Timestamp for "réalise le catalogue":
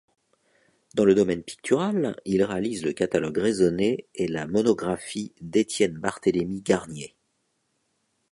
2.43-3.37